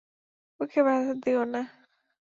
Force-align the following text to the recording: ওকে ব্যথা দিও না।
ওকে 0.59 0.79
ব্যথা 0.85 1.13
দিও 1.23 1.41
না। 1.53 1.61